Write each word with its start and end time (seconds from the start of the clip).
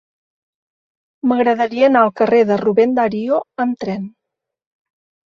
M'agradaria 1.31 1.83
anar 1.89 2.01
al 2.05 2.09
carrer 2.21 2.39
de 2.51 2.57
Rubén 2.61 2.95
Darío 3.01 3.37
amb 3.65 3.85
tren. 3.85 4.09